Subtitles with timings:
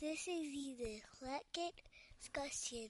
[0.00, 1.84] This is the Eclectic
[2.18, 2.88] Discussion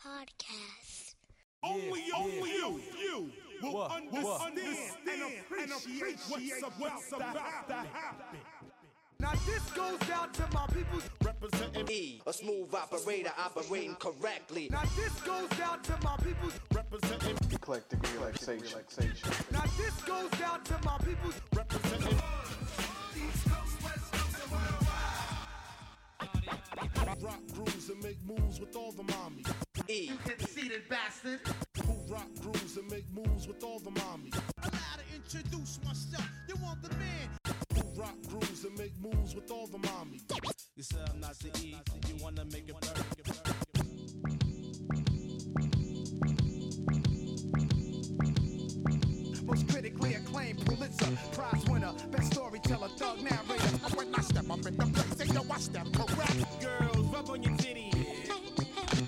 [0.00, 1.14] Podcast.
[1.62, 3.30] Only, only you, you
[3.62, 3.90] will What?
[3.92, 5.60] understand, What?
[5.60, 8.38] and appreciate, what's about, to happen.
[9.22, 10.98] Now this goes out to my people.
[11.24, 14.68] Representing, E, a smooth operator operating correctly.
[14.68, 16.50] Now this goes out to my people.
[16.74, 18.80] representing, eclectic relaxation.
[19.52, 21.30] Now this goes out to my people.
[21.54, 22.18] representing.
[27.20, 29.46] Rock grooves and make moves with all the mommies.
[29.86, 31.38] E, Conceited bastard.
[31.86, 34.34] Who rock grooves and make moves with all the mommies.
[34.64, 36.28] Allow to introduce myself.
[36.48, 37.41] You want the man.
[37.74, 40.22] Who rock grooves and make moves with all the mommies.
[40.76, 41.76] You said I'm not the E,
[42.08, 43.52] you wanna make it burn.
[49.44, 53.96] Most critically acclaimed Pulitzer Prize winner, best storyteller, thug narrator.
[53.96, 56.60] When I step up in the place, they know I step correct.
[56.60, 58.28] Girls, rub on your titties.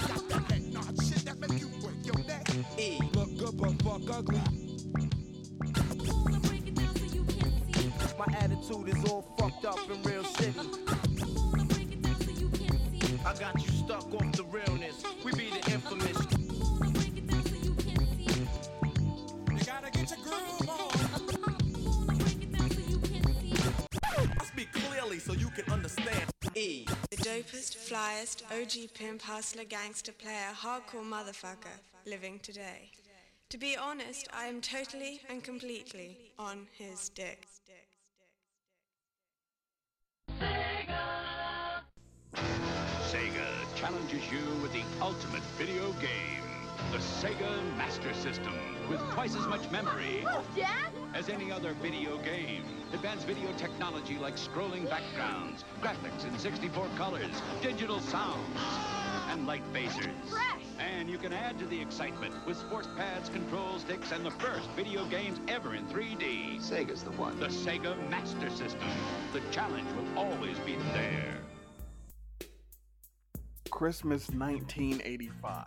[0.00, 2.48] Got that head nod shit that make you break your neck.
[2.78, 4.63] E, Look good but fuck ugly.
[8.26, 10.58] My attitude is all fucked up in real city.
[13.26, 15.02] I got you stuck off the realness.
[15.24, 16.16] We be the infamous.
[19.50, 20.90] You gotta get your groove on.
[24.40, 26.30] I speak clearly so you can understand.
[26.54, 32.90] E, The dopest, flyest, OG pimp, hustler, gangster player, hardcore motherfucker living today.
[33.50, 37.46] To be honest, I am totally and completely on his dick.
[43.84, 46.40] Challenges you with the ultimate video game.
[46.90, 48.54] The Sega Master System,
[48.88, 50.24] with twice as much memory
[51.12, 52.64] as any other video game.
[52.94, 58.58] Advanced video technology like scrolling backgrounds, graphics in 64 colors, digital sounds,
[59.28, 60.08] and light phasers.
[60.78, 64.66] And you can add to the excitement with sports pads, control sticks, and the first
[64.70, 66.58] video games ever in 3D.
[66.58, 67.38] Sega's the one.
[67.38, 68.88] The Sega Master System.
[69.34, 71.43] The challenge will always be there.
[73.74, 75.66] Christmas 1985.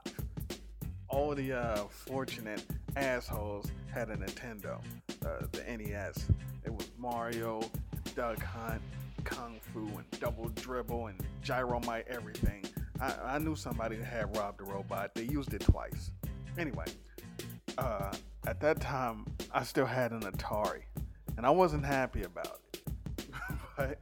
[1.09, 2.63] All the uh, fortunate
[2.95, 4.79] assholes had a Nintendo,
[5.25, 6.29] uh, the NES.
[6.63, 7.69] It was Mario,
[8.16, 8.81] Duck Hunt,
[9.25, 12.63] Kung Fu, and Double Dribble, and Gyromite, everything.
[13.01, 15.13] I, I knew somebody that had robbed the robot.
[15.13, 16.12] They used it twice.
[16.57, 16.85] Anyway,
[17.78, 18.13] uh,
[18.47, 20.84] at that time, I still had an Atari,
[21.35, 22.84] and I wasn't happy about it.
[23.75, 24.00] but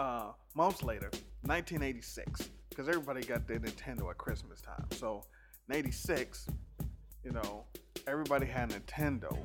[0.00, 1.10] uh, months later,
[1.42, 4.86] 1986, because everybody got their Nintendo at Christmas time.
[4.92, 5.24] So
[5.68, 6.46] in '86,
[7.22, 7.64] you know,
[8.06, 9.36] everybody had Nintendo,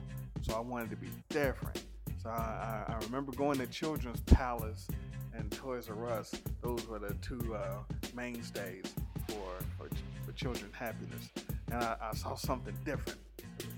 [0.42, 1.84] so I wanted to be different.
[2.24, 4.88] So I, I, I remember going to Children's Palace
[5.34, 6.34] and Toys R Us.
[6.62, 7.80] Those were the two uh,
[8.16, 8.94] mainstays
[9.28, 9.36] for,
[9.78, 9.90] for
[10.26, 11.30] for children happiness.
[11.72, 13.20] And I, I saw something different.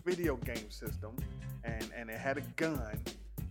[0.06, 1.16] Video game system,
[1.64, 3.02] and and it had a gun,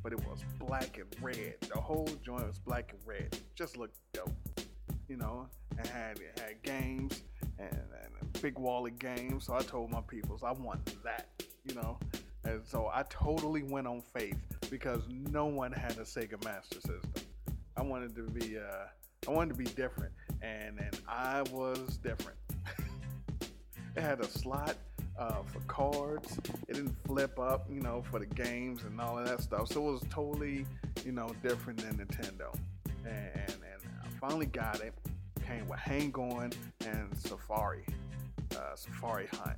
[0.02, 1.56] but it was black and red.
[1.60, 3.36] The whole joint was black and red.
[3.56, 4.30] Just looked dope.
[5.08, 7.22] You know, it had had games
[7.58, 9.46] and, and big wally games.
[9.46, 11.28] So I told my peoples I want that.
[11.64, 11.98] You know,
[12.44, 14.38] and so I totally went on faith
[14.70, 17.12] because no one had a Sega Master System.
[17.76, 18.86] I wanted to be uh,
[19.26, 20.12] I wanted to be different,
[20.42, 22.38] and and I was different.
[23.96, 24.76] it had a slot
[25.18, 26.38] uh, for cards.
[26.68, 29.68] It didn't flip up, you know, for the games and all of that stuff.
[29.68, 30.64] So it was totally,
[31.04, 32.54] you know, different than Nintendo.
[33.04, 34.94] And and, and I finally got it.
[35.48, 36.50] Came with Hang On
[36.84, 37.86] and Safari,
[38.54, 39.56] uh, Safari Hunt.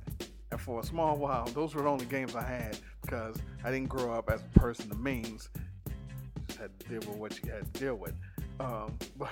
[0.49, 3.35] And for a small while, those were the only games I had because
[3.65, 5.49] I didn't grow up as a person of means.
[6.47, 8.13] Just had to deal with what you had to deal with.
[8.61, 9.31] Um, but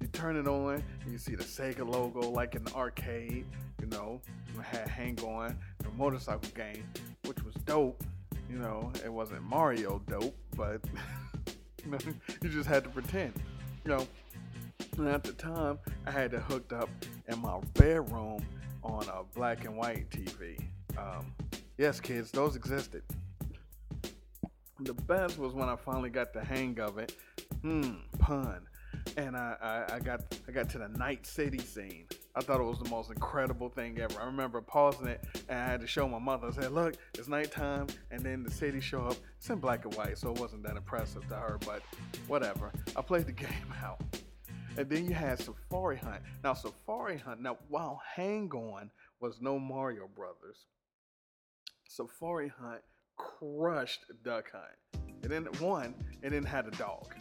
[0.00, 3.46] you turn it on, and you see the Sega logo like in the arcade.
[3.80, 4.20] You know,
[4.58, 6.82] I had Hang On, the motorcycle game,
[7.24, 8.02] which was dope.
[8.50, 10.80] You know, it wasn't Mario dope, but
[12.42, 13.34] you just had to pretend.
[13.84, 14.08] You know,
[14.98, 16.88] and at the time, I had it hooked up
[17.28, 18.44] in my bedroom
[18.82, 20.58] on a black and white TV.
[20.96, 21.32] Um,
[21.76, 23.02] yes, kids, those existed.
[24.80, 27.14] The best was when I finally got the hang of it.
[27.62, 28.66] Hmm, pun.
[29.16, 32.06] And I, I, I got I got to the night city scene.
[32.36, 34.20] I thought it was the most incredible thing ever.
[34.20, 36.48] I remember pausing it and I had to show my mother.
[36.48, 39.16] I said, "Look, it's nighttime," and then the city show up.
[39.38, 41.58] It's in black and white, so it wasn't that impressive to her.
[41.66, 41.82] But
[42.28, 42.70] whatever.
[42.96, 44.00] I played the game out.
[44.78, 46.22] And then you had Safari Hunt.
[46.44, 47.40] Now Safari Hunt.
[47.40, 50.66] Now while Hang On was no Mario Brothers,
[51.88, 52.80] Safari Hunt
[53.16, 55.04] crushed Duck Hunt.
[55.24, 55.96] And then one.
[56.22, 57.12] and then had a dog,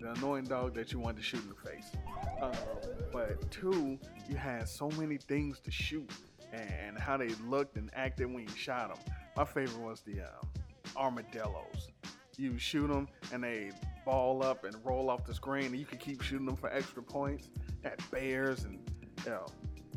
[0.00, 1.90] the annoying dog that you wanted to shoot in the face.
[2.40, 2.52] Um,
[3.12, 3.98] but two,
[4.28, 6.08] you had so many things to shoot
[6.52, 9.14] and how they looked and acted when you shot them.
[9.36, 10.48] My favorite was the um,
[10.96, 11.88] armadillos.
[12.36, 13.70] You shoot them and they
[14.04, 17.02] ball up and roll off the screen, and you can keep shooting them for extra
[17.02, 17.48] points.
[17.82, 18.78] Had bears and
[19.24, 19.46] you know,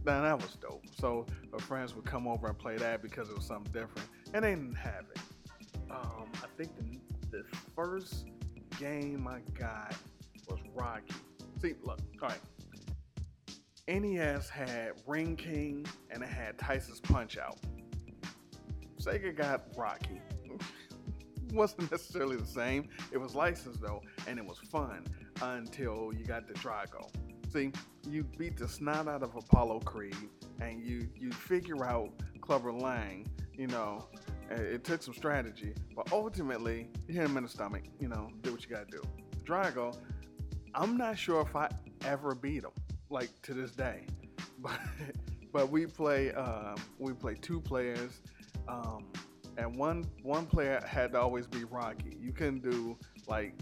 [0.04, 0.84] man, that was dope.
[1.00, 4.44] So my friends would come over and play that because it was something different, and
[4.44, 5.22] they didn't have it.
[5.90, 7.00] Um, I think the,
[7.32, 7.44] the
[7.76, 8.26] first
[8.80, 9.96] game I got
[10.50, 11.14] was Rocky.
[11.62, 12.40] See, look, all right.
[13.88, 17.60] NES had Ring King and it had Tyson's Punch Out.
[19.00, 20.22] Sega got Rocky.
[21.56, 22.90] Wasn't necessarily the same.
[23.14, 25.06] It was licensed though, and it was fun
[25.42, 27.10] until you got the Drago.
[27.54, 27.72] See,
[28.10, 30.18] you beat the snot out of Apollo Creed,
[30.60, 32.10] and you you figure out
[32.42, 33.26] Clubber Lang.
[33.54, 34.06] You know,
[34.50, 37.84] it took some strategy, but ultimately you hit him in the stomach.
[38.02, 39.02] You know, do what you gotta do.
[39.46, 39.98] Drago,
[40.74, 41.70] I'm not sure if I
[42.04, 42.72] ever beat him,
[43.10, 44.08] like to this day,
[44.60, 44.78] but
[45.54, 48.20] but we play um, we play two players.
[48.68, 49.06] Um,
[49.58, 52.18] and one one player had to always be Rocky.
[52.20, 52.98] You couldn't do
[53.28, 53.54] like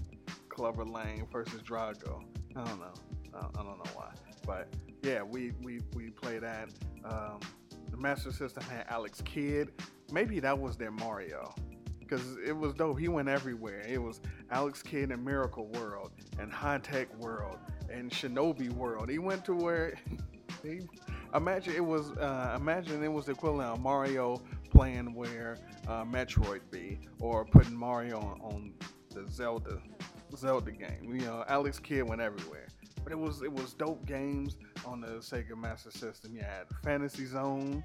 [0.49, 2.23] Clubber Lang versus Drago.
[2.55, 2.93] I don't know.
[3.35, 4.11] I don't, know why,
[4.45, 4.67] but
[5.01, 6.69] yeah, we we we play that.
[7.03, 7.39] Um,
[7.89, 9.71] the Master System had Alex Kidd.
[10.11, 11.55] Maybe that was their Mario,
[11.99, 12.99] because it was dope.
[12.99, 13.81] He went everywhere.
[13.87, 17.57] It was Alex Kidd in Miracle World and High Tech World
[17.91, 19.09] and Shinobi World.
[19.09, 19.95] He went to where
[20.63, 20.81] he
[21.33, 24.41] imagine it was uh, imagine it was the equivalent of Mario
[24.73, 28.73] playing where uh, Metroid be or putting Mario on, on,
[29.13, 29.79] the Zelda
[30.35, 31.13] Zelda game.
[31.13, 32.67] You know, Alex Kidd went everywhere.
[33.03, 36.35] But it was it was dope games on the Sega Master System.
[36.35, 37.83] You had Fantasy Zone,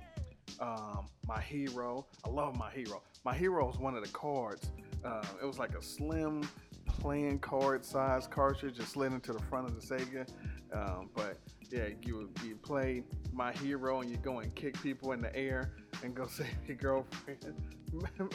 [0.58, 2.06] um, My Hero.
[2.24, 3.02] I love My Hero.
[3.24, 4.70] My Hero was one of the cards.
[5.04, 6.48] Uh, it was like a slim
[6.86, 10.26] playing card size cartridge that slid into the front of the Sega.
[10.72, 11.38] Um, but
[11.70, 13.02] yeah, you would you play
[13.32, 16.76] My Hero and you go and kick people in the air and go save your
[16.76, 17.54] girlfriend.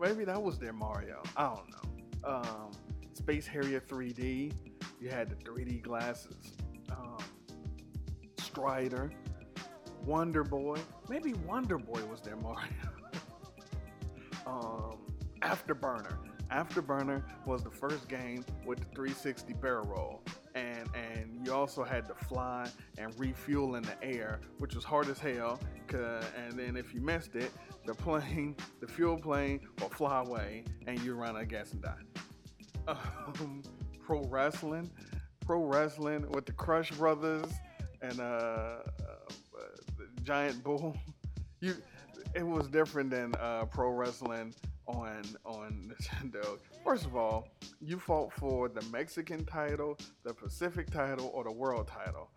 [0.00, 1.22] Maybe that was their Mario.
[1.36, 2.28] I don't know.
[2.28, 2.70] Um,
[3.12, 4.52] Space Harrier 3D.
[5.00, 6.54] You had the 3D glasses.
[6.90, 7.18] Um,
[8.38, 9.10] Strider.
[10.04, 10.78] Wonder Boy.
[11.08, 12.70] Maybe Wonder Boy was their Mario.
[14.46, 14.98] um,
[15.42, 16.16] Afterburner.
[16.50, 20.22] Afterburner was the first game with the 360 barrel roll.
[20.54, 25.08] And, and you also had to fly and refuel in the air, which was hard
[25.08, 25.58] as hell.
[25.90, 27.50] And then if you missed it,
[27.84, 31.82] the plane, the fuel plane, will fly away, and you run out of gas and
[31.82, 31.94] die.
[32.86, 33.62] Um,
[34.04, 34.90] pro wrestling,
[35.44, 37.52] pro wrestling with the Crush Brothers
[38.02, 38.80] and uh, uh,
[40.22, 40.96] Giant Bull.
[41.60, 41.76] You,
[42.34, 44.52] it was different than uh, pro wrestling
[44.86, 45.92] on on
[46.22, 46.58] Nintendo.
[46.84, 47.48] First of all,
[47.80, 52.30] you fought for the Mexican title, the Pacific title, or the world title.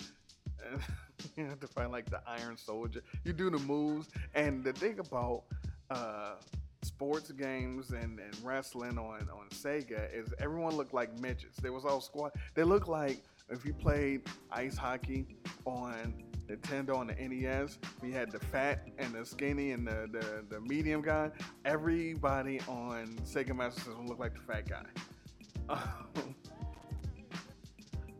[0.70, 0.82] And
[1.36, 3.02] you have to find like the Iron Soldier.
[3.24, 5.44] You do the moves, and the thing about
[5.90, 6.36] uh,
[6.84, 11.60] sports games and, and wrestling on on Sega is everyone looked like midgets.
[11.60, 12.32] They was all squad.
[12.56, 14.22] They looked like if you played
[14.52, 15.26] ice hockey
[15.66, 16.14] on
[16.48, 20.62] Nintendo and the NES, we had the fat and the skinny and the, the, the
[20.62, 21.30] medium guy.
[21.66, 25.76] Everybody on Sega Master System looked like the fat guy.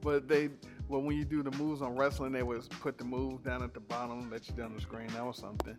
[0.08, 0.48] But they,
[0.88, 3.74] well, when you do the moves on wrestling, they was put the move down at
[3.74, 5.08] the bottom, let you down the screen.
[5.08, 5.76] That was something.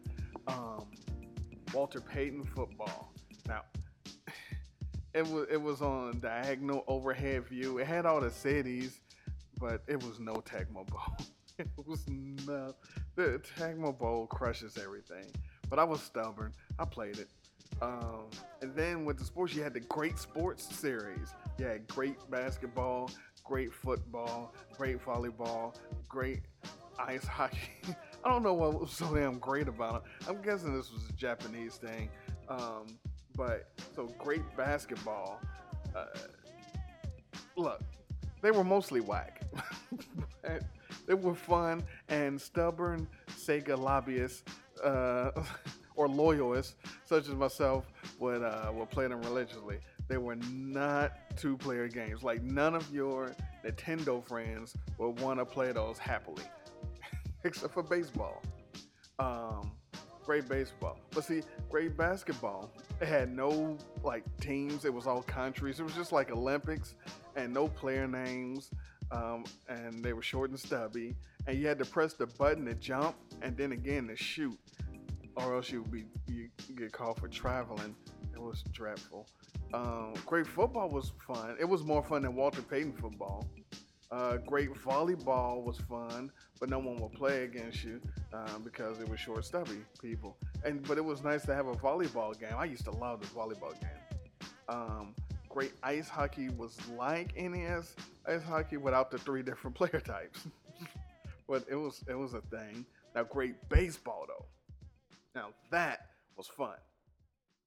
[0.46, 0.84] Um,
[1.72, 3.14] Walter Payton football.
[3.46, 3.62] Now,
[5.14, 7.78] it was it was on diagonal overhead view.
[7.78, 9.00] It had all the cities,
[9.58, 11.16] but it was no Tecmo Bowl.
[11.58, 12.74] it was no
[13.16, 15.26] the Tecmo Bowl crushes everything.
[15.68, 16.52] But I was stubborn.
[16.78, 17.28] I played it.
[17.82, 18.30] Um,
[18.62, 21.34] and then with the sports, you had the great sports series.
[21.58, 23.10] You had great basketball,
[23.44, 25.74] great football, great volleyball,
[26.08, 26.40] great
[26.98, 27.58] ice hockey.
[28.24, 30.28] I don't know what was so damn great about it.
[30.28, 32.08] I'm guessing this was a Japanese thing.
[32.48, 32.98] Um,
[33.36, 35.40] but so great basketball.
[35.94, 36.06] Uh,
[37.56, 37.82] look,
[38.42, 39.42] they were mostly whack.
[41.08, 44.44] they were fun and stubborn Sega lobbyists
[44.84, 45.30] uh,
[45.96, 47.86] or loyalists, such as myself,
[48.20, 49.78] would uh, would play them religiously.
[50.06, 52.22] They were not two-player games.
[52.22, 53.34] Like none of your
[53.64, 56.44] Nintendo friends would want to play those happily
[57.44, 58.42] except for baseball.
[59.18, 59.72] Um,
[60.24, 60.98] great baseball.
[61.10, 62.70] But see, great basketball.
[63.00, 64.84] It had no like teams.
[64.84, 65.80] It was all countries.
[65.80, 66.96] It was just like Olympics
[67.34, 68.70] and no player names.
[69.10, 71.16] Um, and they were short and stubby.
[71.46, 74.58] And you had to press the button to jump and then again to shoot.
[75.36, 77.94] or else you would be you get called for traveling.
[78.34, 79.28] It was dreadful.
[79.74, 81.56] Um, great football was fun.
[81.60, 83.46] It was more fun than Walter Payton football.
[84.10, 88.00] Uh, great volleyball was fun, but no one will play against you
[88.32, 90.36] um, because it was short, stubby people.
[90.64, 92.54] And but it was nice to have a volleyball game.
[92.56, 93.90] I used to love the volleyball game.
[94.68, 95.14] Um,
[95.48, 97.94] great ice hockey was like NES
[98.26, 100.46] ice hockey without the three different player types.
[101.48, 102.84] but it was it was a thing.
[103.14, 104.44] Now great baseball though.
[105.34, 106.76] Now that was fun.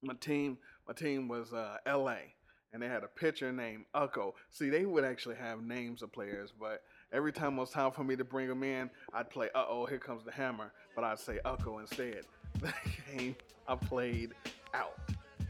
[0.02, 0.58] My team
[0.88, 2.34] my team was uh, L.A.
[2.74, 4.34] and they had a pitcher named Ucko.
[4.50, 6.82] See, they would actually have names of players, but
[7.14, 9.86] every time it was time for me to bring them in, I'd play Uh oh,
[9.86, 12.24] here comes the hammer, but I'd say Ucko instead.
[12.62, 12.76] That
[13.16, 13.36] game
[13.68, 14.34] I played
[14.74, 15.00] out.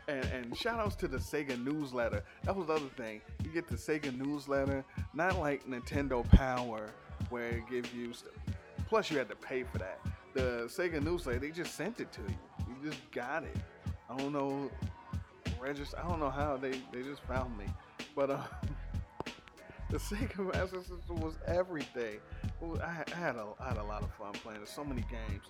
[0.08, 2.24] And, and shout outs to the Sega newsletter.
[2.44, 3.22] That was the other thing.
[3.44, 6.90] You get the Sega newsletter, not like Nintendo Power,
[7.30, 8.34] where it gives you stuff.
[8.88, 10.00] Plus, you had to pay for that.
[10.34, 12.36] The Sega newsletter, they just sent it to you.
[12.68, 13.56] You just got it.
[14.10, 14.70] I don't know,
[15.60, 15.98] register.
[16.04, 17.66] I don't know how they they just found me,
[18.16, 18.44] but uh,
[19.90, 22.20] the Sega Master System was everything.
[22.84, 24.60] I, I had a I had a lot of fun playing.
[24.60, 25.46] There's so many games.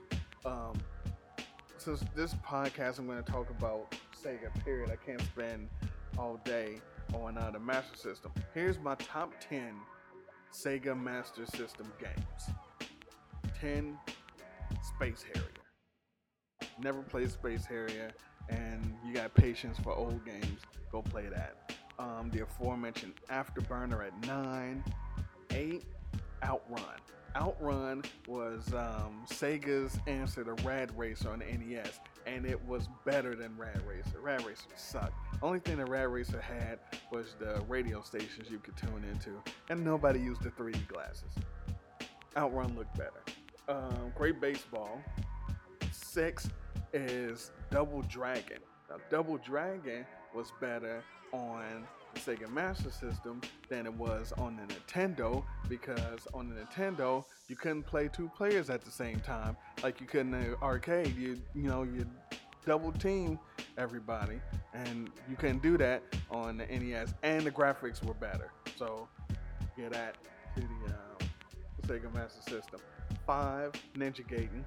[0.45, 0.77] Um,
[1.77, 4.63] since this podcast, I'm going to talk about Sega.
[4.63, 4.89] Period.
[4.89, 5.69] I can't spend
[6.17, 6.79] all day
[7.13, 8.31] on uh, the Master System.
[8.53, 9.75] Here's my top ten
[10.53, 12.55] Sega Master System games.
[13.59, 13.97] Ten
[14.95, 15.47] Space Harrier.
[16.79, 18.11] Never played Space Harrier,
[18.49, 20.61] and you got patience for old games.
[20.91, 21.73] Go play that.
[21.99, 24.83] Um, the aforementioned Afterburner at nine,
[25.51, 25.83] eight,
[26.43, 26.83] Outrun.
[27.35, 33.35] Outrun was um, Sega's answer to Rad Racer on the NES, and it was better
[33.35, 34.19] than Rad Racer.
[34.21, 35.13] Rad Racer sucked.
[35.41, 36.79] Only thing that Rad Racer had
[37.11, 39.31] was the radio stations you could tune into,
[39.69, 41.33] and nobody used the 3D glasses.
[42.37, 43.21] Outrun looked better.
[43.67, 45.01] Um, great baseball.
[45.91, 46.49] Six
[46.93, 48.59] is Double Dragon.
[48.89, 55.43] Now, Double Dragon was better on Sega Master System than it was on the Nintendo
[55.69, 60.07] because on the Nintendo you couldn't play two players at the same time like you
[60.07, 61.15] could in the arcade.
[61.17, 62.05] You you know you
[62.65, 63.39] double team
[63.77, 64.39] everybody,
[64.73, 67.13] and you couldn't do that on the NES.
[67.23, 69.07] And the graphics were better, so
[69.77, 70.15] get that
[70.55, 72.79] to the uh, Sega Master System.
[73.25, 74.63] Five Ninja Gaiden.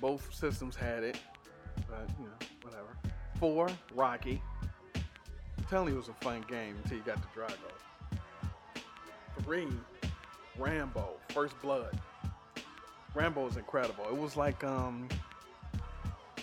[0.00, 1.18] Both systems had it,
[1.88, 2.96] but you know whatever.
[3.38, 4.42] Four Rocky
[5.70, 8.18] telling you it was a fun game until you got to Drago.
[9.44, 9.68] Three,
[10.58, 11.96] Rambo, First Blood.
[13.14, 14.04] Rambo is incredible.
[14.06, 15.08] It was like um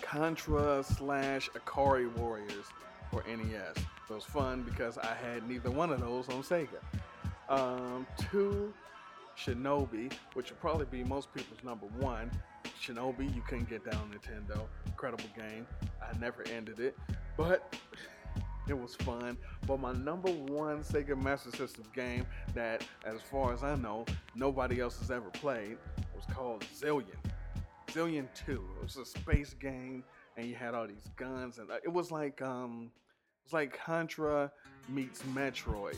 [0.00, 2.64] Contra slash Ikari Warriors
[3.10, 3.76] for NES.
[3.76, 6.80] It was fun because I had neither one of those on Sega.
[7.50, 8.72] Um, two,
[9.36, 12.30] Shinobi, which would probably be most people's number one.
[12.82, 14.62] Shinobi, you couldn't get that on Nintendo.
[14.86, 15.66] Incredible game.
[16.02, 16.96] I never ended it,
[17.36, 17.76] but
[18.68, 19.36] it was fun.
[19.66, 24.80] But my number one Sega Master System game that, as far as I know, nobody
[24.80, 25.78] else has ever played
[26.14, 27.16] was called Zillion.
[27.88, 28.52] Zillion 2.
[28.52, 30.04] It was a space game,
[30.36, 33.78] and you had all these guns, and uh, it was like um, it was like
[33.78, 34.50] Contra
[34.88, 35.96] meets Metroid,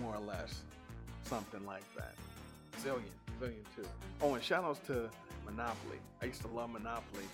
[0.00, 0.62] more or less,
[1.24, 2.14] something like that.
[2.82, 3.02] Zillion,
[3.40, 3.82] Zillion 2.
[4.22, 5.08] Oh, and shout outs to
[5.44, 5.98] Monopoly.
[6.22, 7.24] I used to love Monopoly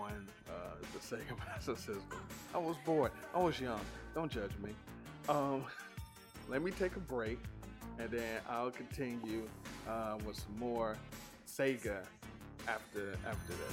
[0.00, 0.52] on uh,
[0.92, 2.02] the Sega Master System.
[2.54, 3.12] I was bored.
[3.34, 3.80] I was young.
[4.14, 4.70] Don't judge me.
[5.28, 5.64] Um,
[6.48, 7.38] let me take a break,
[7.98, 9.48] and then I'll continue
[9.88, 10.96] uh, with some more
[11.46, 12.04] Sega
[12.68, 13.72] after after this.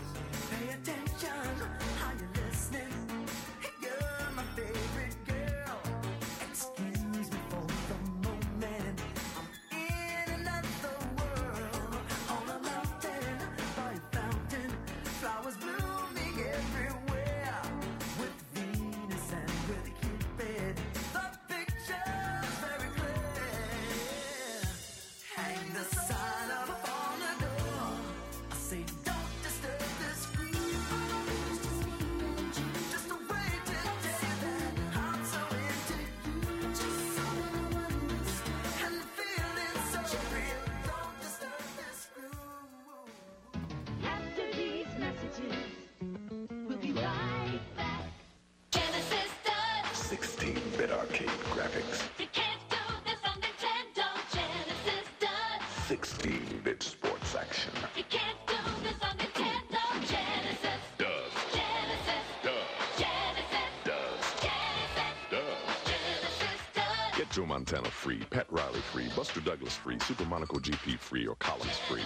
[67.71, 72.01] Montana free, Pat Riley free, Buster Douglas free, Super Monaco GP free, or Collins free.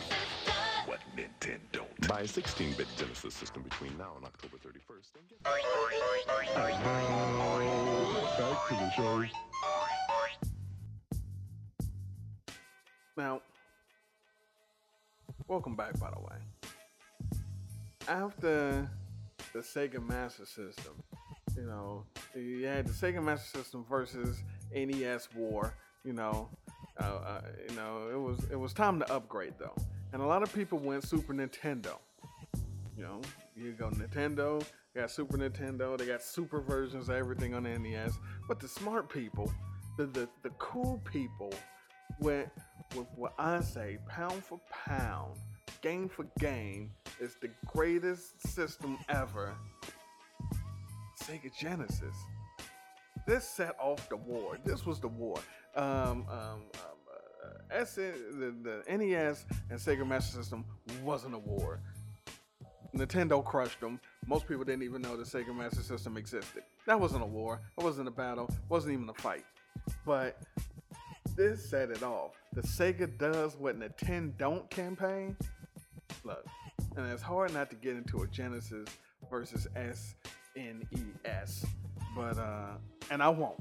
[0.86, 5.16] what Nintendo Buy a 16-bit Genesis system between now and October 31st.
[5.16, 5.42] and get-
[8.38, 9.24] Back to the show.
[13.16, 13.42] Now,
[15.48, 17.40] welcome back, by the way.
[18.10, 18.90] After
[19.54, 21.02] the Sega Master System,
[21.56, 22.04] you know,
[22.36, 25.74] you had the Sega Master System versus NES War.
[26.04, 26.50] You know,
[27.00, 29.76] uh, uh, you know, it was it was time to upgrade though,
[30.12, 31.98] and a lot of people went Super Nintendo.
[32.98, 33.22] You know,
[33.56, 34.64] you go Nintendo,
[34.96, 38.20] got Super Nintendo, they got super versions of everything on NES.
[38.48, 39.52] But the smart people,
[39.98, 41.54] the the, the cool people,
[42.20, 42.50] went
[42.96, 45.36] with what I say, pound for pound,
[45.82, 49.56] game for game, is the greatest system ever.
[51.24, 52.16] Sega Genesis.
[53.26, 54.58] This set off the war.
[54.66, 55.38] This was the war.
[55.76, 56.62] Um, um, um,
[57.72, 60.66] uh, SN, the, the NES and Sega Master System
[61.04, 61.80] wasn't a war.
[62.96, 64.00] Nintendo crushed them.
[64.28, 66.64] Most people didn't even know the Sega Master System existed.
[66.86, 67.62] That wasn't a war.
[67.78, 68.46] It wasn't a battle.
[68.50, 69.46] It wasn't even a fight.
[70.06, 70.38] But
[71.36, 72.32] this set it off.
[72.54, 75.36] The Sega does what Nintendo don't campaign.
[76.24, 76.46] Look,
[76.96, 78.88] and it's hard not to get into a Genesis
[79.30, 79.68] versus
[80.56, 81.66] SNES,
[82.16, 82.72] but uh,
[83.12, 83.60] and I won't.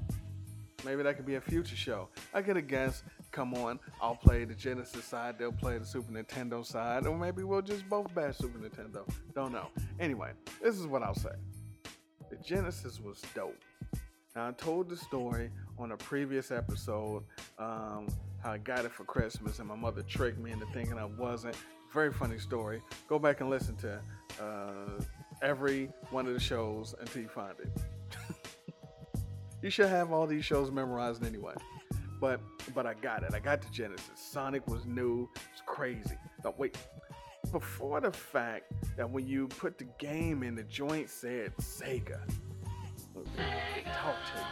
[0.84, 2.08] Maybe that could be a future show.
[2.34, 3.04] I get a guess.
[3.30, 5.38] Come on, I'll play the Genesis side.
[5.38, 9.08] They'll play the Super Nintendo side, or maybe we'll just both bash Super Nintendo.
[9.34, 9.68] Don't know.
[10.00, 10.32] Anyway,
[10.62, 11.30] this is what I'll say.
[12.30, 13.58] The Genesis was dope.
[14.34, 17.24] Now, I told the story on a previous episode
[17.58, 18.08] um,
[18.42, 21.56] how I got it for Christmas and my mother tricked me into thinking I wasn't.
[21.92, 22.80] Very funny story.
[23.08, 24.00] Go back and listen to
[24.42, 25.02] uh,
[25.42, 27.70] every one of the shows until you find it.
[29.62, 31.54] you should have all these shows memorized anyway.
[32.20, 32.40] But
[32.74, 33.34] but I got it.
[33.34, 34.06] I got the Genesis.
[34.14, 35.28] Sonic was new.
[35.52, 36.16] It's crazy.
[36.44, 36.78] No, wait.
[37.50, 42.20] Before the fact that when you put the game in, the joint said Sega.
[43.14, 44.46] Talk to me.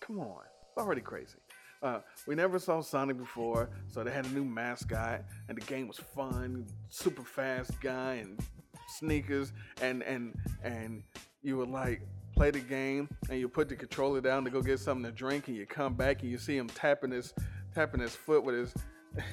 [0.00, 0.42] Come on.
[0.68, 1.36] It's already crazy.
[1.82, 5.88] Uh, we never saw Sonic before, so they had a new mascot, and the game
[5.88, 6.66] was fun.
[6.88, 8.40] Super fast guy and
[8.88, 11.02] sneakers, and and and
[11.42, 12.02] you would like
[12.34, 15.48] play the game, and you put the controller down to go get something to drink,
[15.48, 17.32] and you come back and you see him tapping his
[17.74, 18.74] tapping his foot with his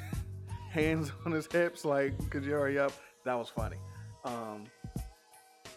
[0.72, 2.92] hands on his hips, like, could you hurry up?
[3.26, 3.78] That was funny.
[4.26, 4.66] Um,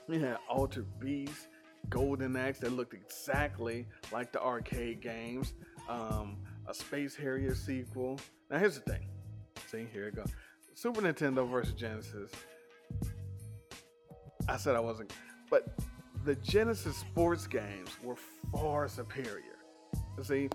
[0.09, 1.49] we had Altered Beast,
[1.91, 5.53] Golden Axe that looked exactly like the arcade games.
[5.89, 8.19] Um, a Space Harrier sequel.
[8.51, 9.07] Now here's the thing.
[9.71, 10.33] See, here it goes.
[10.75, 12.31] Super Nintendo versus Genesis.
[14.49, 15.13] I said I wasn't,
[15.51, 15.77] but
[16.25, 18.17] the Genesis sports games were
[18.53, 19.59] far superior.
[20.23, 20.49] See,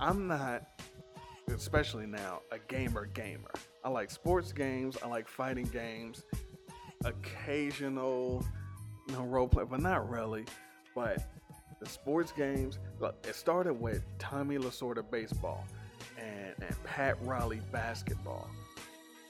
[0.00, 0.82] I'm not,
[1.48, 3.50] especially now, a gamer gamer.
[3.84, 4.96] I like sports games.
[5.02, 6.22] I like fighting games.
[7.04, 8.44] Occasional,
[9.08, 10.44] you know, role play, but not really.
[10.94, 11.22] But
[11.80, 15.64] the sports games, look, it started with Tommy Lasorda baseball
[16.18, 18.48] and, and Pat Riley basketball.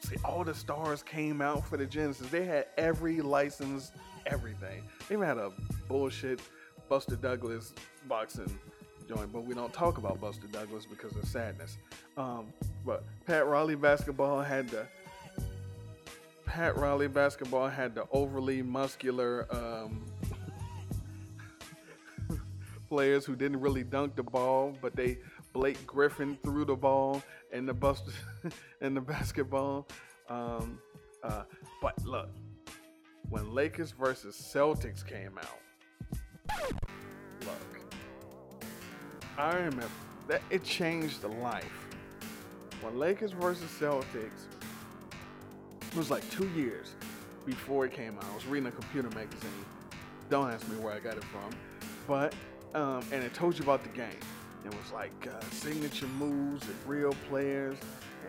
[0.04, 2.28] See, all the stars came out for the Genesis.
[2.28, 3.90] They had every license,
[4.26, 4.82] everything.
[5.08, 5.50] They even had a
[5.88, 6.40] bullshit
[6.90, 7.72] Buster Douglas
[8.06, 8.58] boxing
[9.08, 11.78] joint, but we don't talk about Buster Douglas because of sadness.
[12.18, 12.52] Um,
[12.84, 14.86] but Pat Riley basketball had the
[16.44, 20.04] Pat Riley basketball had the overly muscular um,
[22.90, 25.16] players who didn't really dunk the ball, but they
[25.54, 28.10] Blake Griffin threw the ball and the bust
[28.80, 29.86] in the basketball.
[30.28, 30.80] Um,
[31.22, 31.44] uh,
[31.80, 32.28] but look,
[33.30, 36.68] when Lakers versus Celtics came out,
[37.40, 37.80] look,
[39.38, 39.88] I remember
[40.28, 41.86] that it changed the life.
[42.82, 44.46] When Lakers versus Celtics
[45.94, 46.96] it was like two years
[47.46, 48.24] before it came out.
[48.24, 49.64] I was reading a computer magazine.
[50.28, 51.50] Don't ask me where I got it from,
[52.08, 52.34] but
[52.74, 54.18] um, and it told you about the game.
[54.64, 57.76] It was like uh, signature moves and real players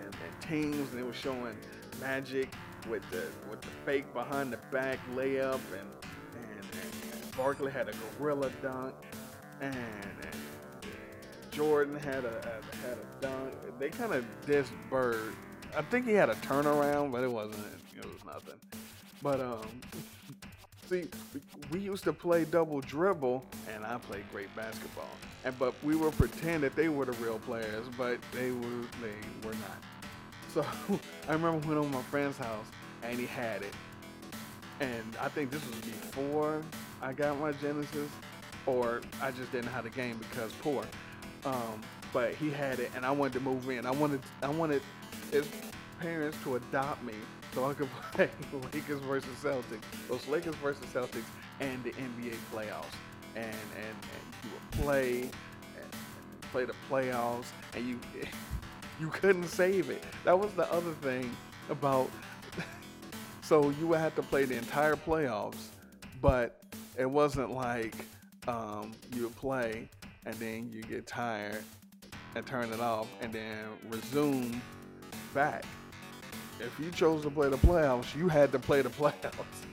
[0.04, 1.56] and, and teams, and it was showing
[2.02, 2.50] Magic
[2.90, 5.90] with the with the fake behind the back layup, and
[6.42, 8.94] and, and, Barkley had a gorilla dunk,
[9.60, 10.36] and, and
[11.52, 13.54] Jordan had a, a had a dunk.
[13.80, 15.36] They kind of dissed Bird.
[15.76, 17.66] I think he had a turnaround, but it wasn't.
[17.98, 18.60] It was nothing.
[19.22, 19.68] But um,
[20.88, 21.08] see,
[21.72, 23.44] we, used to play double dribble,
[23.74, 25.10] and I played great basketball.
[25.44, 29.48] And but we would pretend that they were the real players, but they were they
[29.48, 29.84] were not.
[30.54, 30.66] So
[31.28, 32.66] I remember went over my friend's house,
[33.04, 33.74] and he had it.
[34.80, 36.62] And I think this was before
[37.02, 38.10] I got my Genesis,
[38.66, 40.84] or I just didn't have the game because poor.
[41.46, 43.86] Um, but he had it, and I wanted to move in.
[43.86, 44.82] I wanted, I wanted.
[45.32, 45.46] It,
[46.00, 47.14] parents to adopt me
[47.54, 48.30] so I could play
[48.74, 51.26] Lakers versus Celtics, those Lakers versus Celtics,
[51.60, 52.86] and the NBA playoffs.
[53.36, 55.92] And and, and you would play and,
[56.52, 58.00] play the playoffs, and you
[59.00, 60.04] you couldn't save it.
[60.24, 61.36] That was the other thing
[61.70, 62.10] about.
[63.42, 65.68] so you would have to play the entire playoffs,
[66.22, 66.62] but
[66.98, 67.96] it wasn't like
[68.48, 69.90] um, you would play
[70.26, 71.64] and then you get tired
[72.36, 74.62] and turn it off and then resume
[75.34, 75.64] back.
[76.60, 79.66] If you chose to play the playoffs, you had to play the playoffs.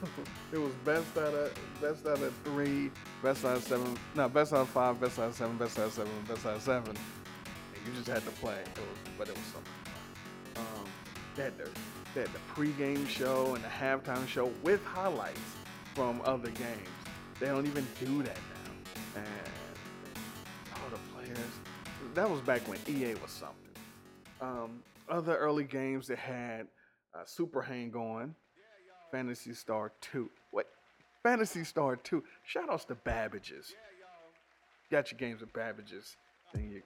[0.52, 2.90] it was best out of best out of three,
[3.22, 5.86] best out of seven, no, best out of five, best out of seven, best out
[5.86, 6.96] of seven, best out of seven.
[6.96, 8.54] And you just had to play.
[8.54, 8.86] It was,
[9.18, 9.72] but it was something.
[10.56, 10.84] Um,
[11.36, 11.70] they had the
[12.14, 15.40] they had the pregame show and the halftime show with highlights
[15.94, 16.88] from other games.
[17.40, 19.22] They don't even do that now.
[19.22, 19.26] And
[20.74, 21.38] all the players.
[22.14, 23.56] That was back when EA was something.
[24.40, 26.66] Um, other early games that had
[27.14, 28.34] uh, Super Hang on,
[29.10, 30.28] Phantasy Star 2.
[30.50, 30.66] What?
[31.22, 32.22] Phantasy Star 2.
[32.44, 33.74] Shout outs to Babbage's.
[34.90, 36.16] Got your games with Babbage's,
[36.54, 36.82] then you,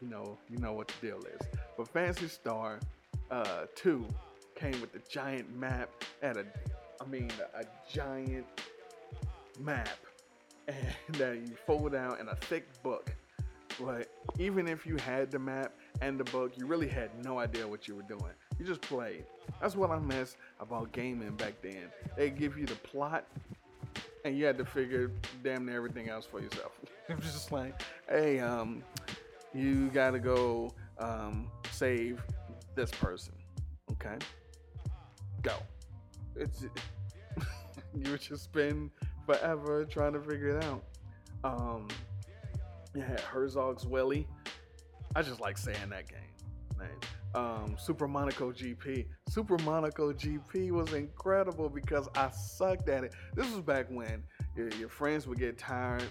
[0.00, 1.46] you know, you know what the deal is.
[1.76, 2.80] But Phantasy Star
[3.30, 4.04] uh, 2
[4.56, 5.90] came with the giant map
[6.22, 6.44] at a,
[7.00, 8.46] I mean, a, giant
[9.58, 9.88] map
[10.68, 10.76] and
[11.18, 13.12] that you fold out in a thick book.
[13.80, 14.08] But
[14.38, 17.86] even if you had the map and the book, you really had no idea what
[17.86, 18.32] you were doing.
[18.58, 19.24] You just played.
[19.60, 21.90] That's what I miss about gaming back then.
[22.16, 23.26] They give you the plot,
[24.24, 25.10] and you had to figure
[25.42, 26.72] damn near everything else for yourself.
[27.08, 28.82] it was just like, hey, um,
[29.54, 32.22] you gotta go um, save
[32.74, 33.34] this person.
[33.92, 34.16] Okay,
[35.42, 35.54] go.
[36.36, 36.62] It's
[37.94, 38.90] you would just spend
[39.26, 40.84] forever trying to figure it out.
[41.44, 41.88] Um,
[42.94, 44.26] yeah, Herzog Zwei.
[45.14, 46.30] I just like saying that game
[46.80, 46.98] name.
[47.34, 49.06] Um, Super Monaco GP.
[49.28, 53.12] Super Monaco GP was incredible because I sucked at it.
[53.34, 54.24] This was back when
[54.56, 56.04] your, your friends would get tired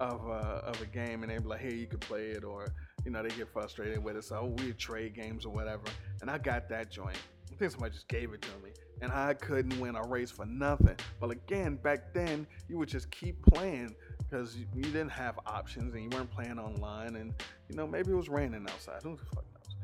[0.00, 2.66] of a, of a game and they'd be like, "Hey, you can play it," or
[3.04, 4.24] you know they get frustrated with it.
[4.24, 5.84] So we'd trade games or whatever.
[6.20, 7.18] And I got that joint.
[7.50, 10.44] I think somebody just gave it to me, and I couldn't win a race for
[10.44, 10.96] nothing.
[11.18, 13.94] But again, back then you would just keep playing
[14.28, 17.32] because you, you didn't have options and you weren't playing online, and
[17.68, 19.02] you know maybe it was raining outside.
[19.02, 19.76] Who the fuck knows?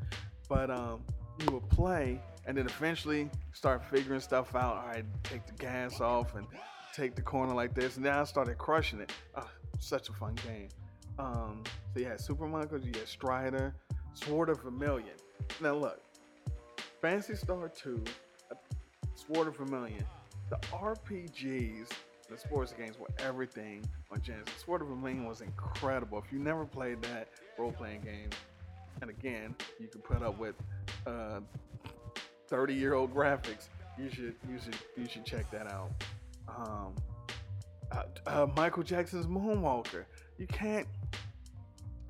[0.48, 1.02] But um,
[1.40, 4.76] you would play and then eventually start figuring stuff out.
[4.76, 6.46] All right, take the gas off and
[6.94, 9.12] take the corner like this, and then I started crushing it.
[9.34, 10.68] Ah, such a fun game.
[11.18, 13.74] Um, so you had Super Monaco, you had Strider,
[14.14, 15.16] Sword of Vermilion.
[15.60, 16.00] Now look,
[17.00, 18.02] Phantasy Star 2,
[18.50, 18.54] uh,
[19.14, 20.04] Sword of Vermilion,
[20.50, 21.88] the RPGs,
[22.32, 24.54] the sports games were everything on Genesis.
[24.64, 26.18] Sword of Vermilion was incredible.
[26.18, 28.30] If you never played that role-playing game,
[29.00, 30.54] and again, you can put up with
[31.06, 31.40] uh,
[32.50, 33.68] 30-year-old graphics.
[33.98, 35.90] You should, you should, you should check that out.
[36.48, 36.94] Um,
[37.90, 40.04] uh, uh, Michael Jackson's Moonwalker.
[40.38, 40.88] You can't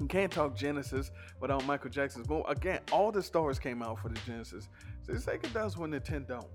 [0.01, 2.43] you can't talk Genesis without Michael Jackson's Moon.
[2.49, 4.69] Again, all the stars came out for the Genesis.
[5.03, 6.47] So Sega does when the Nintendo don't.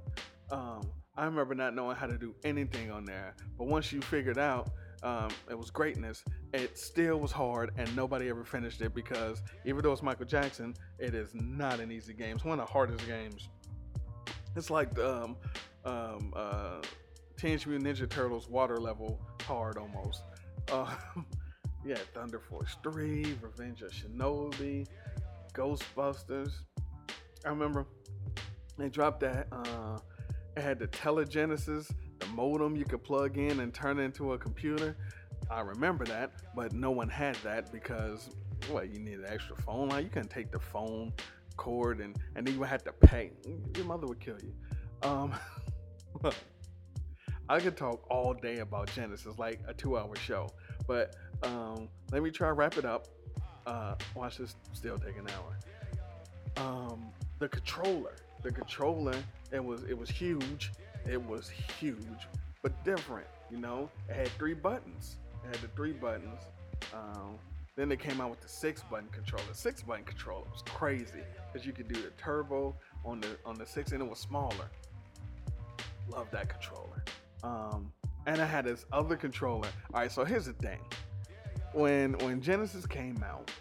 [0.52, 0.82] Um,
[1.18, 4.70] I remember not knowing how to do anything on there, but once you figured out
[5.02, 9.82] um, it was greatness, it still was hard, and nobody ever finished it because even
[9.82, 12.36] though it's Michael Jackson, it is not an easy game.
[12.36, 13.50] It's one of the hardest games.
[14.56, 15.38] It's like um,
[15.86, 16.82] um, uh,
[17.36, 20.22] Teenage Mutant Ninja Turtles water level hard almost.
[20.72, 20.94] Uh,
[21.86, 24.88] yeah, Thunder Force 3, Revenge of Shinobi,
[25.54, 26.52] Ghostbusters.
[27.44, 27.86] I remember
[28.78, 29.48] they dropped that.
[29.52, 29.98] Uh,
[30.58, 34.98] it had the telegenesis, the modem you could plug in and turn into a computer.
[35.52, 38.30] I remember that, but no one had that because
[38.72, 40.04] well, you need an extra phone line.
[40.04, 41.14] You couldn't take the phone
[41.56, 43.32] cord and and then you would have to pay.
[43.76, 44.54] Your mother would kill you.
[45.08, 45.34] Um,
[47.50, 50.50] I could talk all day about Genesis, like a two-hour show.
[50.86, 53.08] But um, let me try to wrap it up.
[53.66, 55.60] Uh, watch this still take an hour.
[56.58, 59.16] Um, the controller, the controller,
[59.52, 60.72] it was it was huge.
[61.10, 62.28] It was huge,
[62.62, 63.28] but different.
[63.50, 65.18] You know, it had three buttons.
[65.44, 66.42] It had the three buttons.
[66.94, 67.38] Um,
[67.76, 69.54] then they came out with the six button controller.
[69.54, 73.66] Six button controller was crazy because you could do the turbo on the on the
[73.66, 74.70] six, and it was smaller.
[76.10, 77.04] Love that controller.
[77.44, 77.92] Um,
[78.26, 79.70] and I had this other controller.
[79.94, 80.80] All right, so here's the thing:
[81.74, 83.52] when when Genesis came out,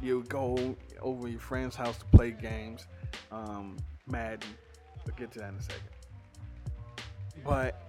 [0.00, 2.86] you go over your friend's house to play games,
[3.32, 3.76] um,
[4.10, 4.48] Madden.
[5.06, 5.82] We'll get to that in a second.
[7.44, 7.88] But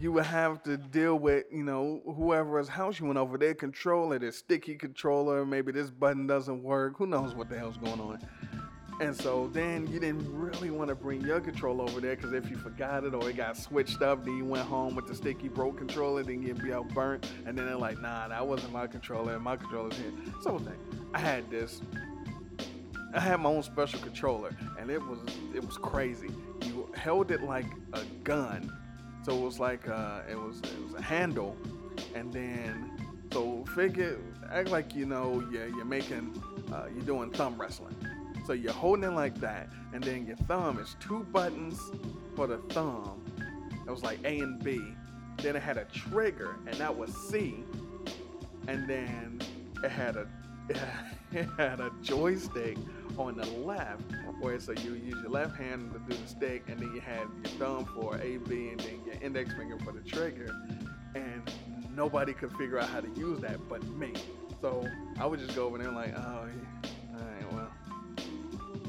[0.00, 4.18] you would have to deal with, you know, whoever's house you went over, their controller,
[4.18, 6.96] their sticky controller, maybe this button doesn't work.
[6.98, 8.20] Who knows what the hell's going on?
[9.00, 12.50] And so then you didn't really want to bring your controller over there because if
[12.50, 15.48] you forgot it or it got switched up, then you went home with the sticky
[15.48, 17.30] broke controller, then you'd be out burnt.
[17.46, 19.38] And then they're like, nah, that wasn't my controller.
[19.38, 20.12] My controller's here.
[20.42, 20.60] So
[21.14, 21.80] I had this.
[23.14, 25.18] I had my own special controller, and it was
[25.54, 26.30] it was crazy.
[26.64, 28.72] You held it like a gun,
[29.24, 31.56] so it was like uh, it was it was a handle,
[32.14, 32.90] and then
[33.32, 34.18] so figure
[34.50, 36.42] act like you know you're, you're making
[36.72, 37.96] uh, you're doing thumb wrestling.
[38.46, 41.78] So you're holding it like that, and then your thumb is two buttons
[42.34, 43.22] for the thumb.
[43.86, 44.80] It was like A and B.
[45.38, 47.62] Then it had a trigger, and that was C.
[48.66, 49.40] And then
[49.82, 50.26] it had a
[51.56, 52.76] had a joystick
[53.16, 54.02] on the left,
[54.40, 57.26] where so you use your left hand to do the stick, and then you had
[57.42, 60.54] your thumb for A, B, and then your index finger for the trigger.
[61.14, 61.50] And
[61.94, 64.12] nobody could figure out how to use that but me.
[64.60, 66.48] So I would just go over there and like, oh,
[67.12, 67.70] all right, well,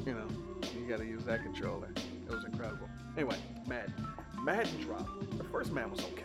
[0.06, 0.28] you know,
[0.80, 1.90] you got to use that controller.
[1.96, 2.90] It was incredible.
[3.16, 3.38] Anyway,
[3.68, 3.94] Madden.
[4.44, 5.38] Madden dropped.
[5.38, 6.24] The first Madden was okay.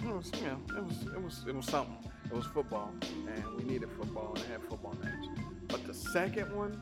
[0.00, 1.96] It was, you know, it was, it was, it was something.
[2.30, 5.26] It was football, and we needed football, and it had football names.
[5.66, 6.80] But the second one,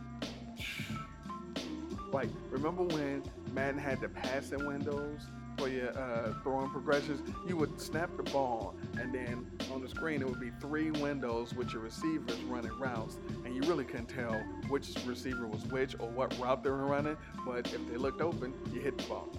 [2.12, 3.22] like, remember when
[3.54, 5.22] Madden had the passing windows
[5.56, 7.22] for your uh, throwing progressions?
[7.46, 11.54] You would snap the ball, and then on the screen it would be three windows
[11.54, 14.34] with your receivers running routes, and you really couldn't tell
[14.68, 17.16] which receiver was which or what route they were running.
[17.46, 19.30] But if they looked open, you hit the ball.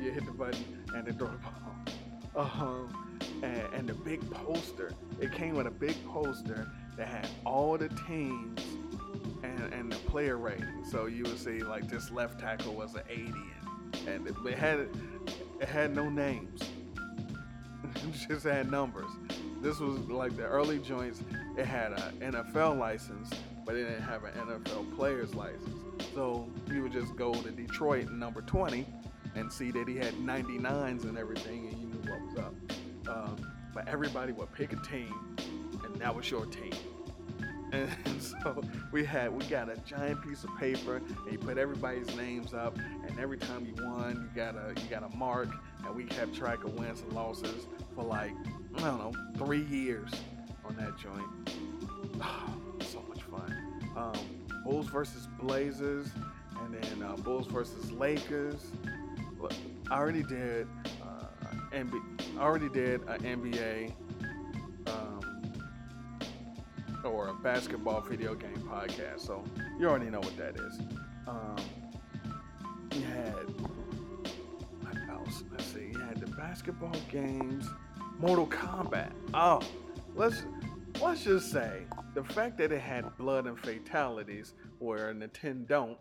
[0.00, 2.46] You hit the button, and they throw the ball.
[2.46, 3.04] Um,
[3.42, 7.88] and, and the big poster, it came with a big poster that had all the
[8.06, 8.60] teams
[9.42, 10.84] and, and the player rating.
[10.90, 13.32] So you would see like this left tackle was an 80,
[14.06, 14.88] and, it, it had
[15.60, 16.62] it had no names.
[17.84, 19.10] it just had numbers.
[19.60, 21.22] This was like the early joints.
[21.56, 23.30] It had an NFL license,
[23.64, 25.82] but it didn't have an NFL player's license.
[26.14, 28.86] So you would just go to Detroit number 20
[29.34, 31.87] and see that he had 99s and everything, and you
[33.78, 35.36] but everybody would pick a team,
[35.84, 36.72] and that was your team.
[37.70, 37.88] And
[38.20, 38.60] so
[38.90, 42.76] we had we got a giant piece of paper and you put everybody's names up
[43.06, 45.48] and every time you won you got a you got a mark
[45.84, 48.32] and we kept track of wins and losses for like
[48.76, 50.10] I don't know three years
[50.64, 51.50] on that joint.
[52.90, 53.82] so much fun.
[53.96, 56.08] Um, Bulls versus Blazers
[56.64, 58.72] and then uh, Bulls versus Lakers.
[59.38, 59.52] Look,
[59.90, 60.66] I already did
[61.72, 63.92] NBA, I already did an NBA
[64.86, 65.52] um,
[67.04, 69.44] or a basketball video game podcast, so
[69.78, 70.78] you already know what that is.
[71.26, 71.56] Um,
[72.94, 73.44] you had
[74.80, 75.44] what else?
[75.50, 75.90] Let's see.
[75.92, 77.68] You had the basketball games,
[78.18, 79.12] Mortal Kombat.
[79.34, 79.60] Oh,
[80.14, 80.44] let's
[81.00, 81.82] let's just say
[82.14, 85.98] the fact that it had blood and fatalities, where Nintendo don't.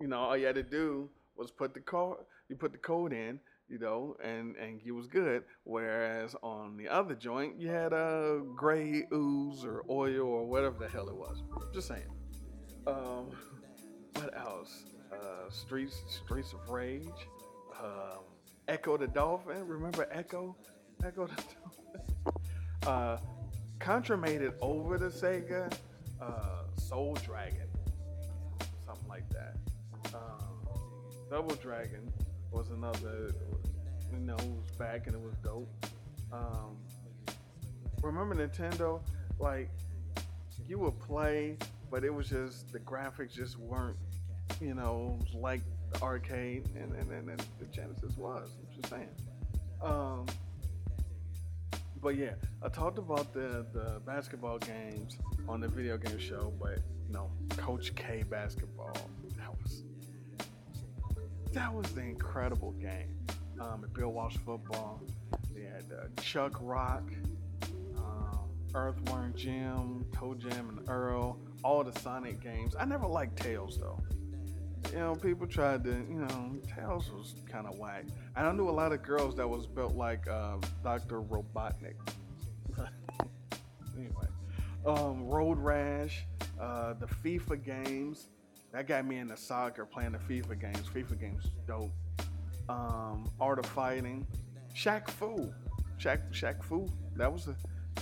[0.00, 2.16] You know, all you had to do was put the code.
[2.48, 3.38] You put the code in,
[3.72, 5.44] you know, and and you was good.
[5.64, 10.78] Whereas on the other joint, you had a uh, gray ooze or oil or whatever
[10.78, 11.42] the hell it was.
[11.72, 12.12] Just saying.
[12.86, 13.30] Um,
[14.14, 14.84] what else?
[15.10, 17.08] Uh, Streets Streets of Rage.
[17.82, 18.20] Um,
[18.68, 19.66] Ecco the Dolphin.
[19.66, 20.54] Remember Ecco?
[21.02, 22.32] Ecco the Dolphin.
[22.84, 23.16] Uh,
[23.78, 25.72] Contra made it over to Sega.
[26.20, 27.68] Uh, Soul Dragon,
[28.84, 29.54] something like that.
[30.12, 30.52] Um,
[31.30, 32.12] Double Dragon
[32.52, 33.32] was another,
[34.12, 35.68] you know, it was back and it was dope.
[36.32, 36.76] Um,
[38.02, 39.00] remember Nintendo?
[39.38, 39.70] Like,
[40.68, 41.56] you would play,
[41.90, 43.96] but it was just, the graphics just weren't,
[44.60, 45.60] you know, like
[45.92, 48.50] the arcade and, and, and, and the Genesis was.
[48.58, 49.08] I'm just saying.
[49.82, 50.26] Um,
[52.00, 55.16] but yeah, I talked about the, the basketball games
[55.48, 58.96] on the video game show, but you know, Coach K basketball,
[59.36, 59.84] that was
[61.52, 63.14] that was the incredible game.
[63.60, 65.02] Um, Bill Walsh football.
[65.54, 67.04] They had uh, Chuck Rock,
[67.96, 72.74] um, Earthworm Jim, ToeJam and Earl, all the Sonic games.
[72.78, 74.00] I never liked Tails though.
[74.90, 78.04] You know, people tried to, you know, Tails was kind of whack.
[78.36, 81.22] And I knew a lot of girls that was built like uh, Dr.
[81.22, 81.94] Robotnik.
[83.96, 84.26] anyway,
[84.84, 86.24] um, Road Rash,
[86.60, 88.28] uh, the FIFA games.
[88.72, 90.88] That got me into soccer playing the FIFA games.
[90.88, 91.92] FIFA games dope.
[92.72, 94.26] Um, Art of Fighting,
[94.74, 95.52] Shaq Fu,
[95.98, 96.88] Shaq Shaq Fu.
[97.16, 97.56] That was a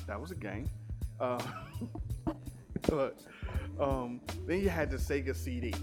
[0.07, 0.71] that was a game.
[1.19, 1.43] Uh,
[2.89, 3.21] but
[3.81, 5.75] um, then you had the Sega CD,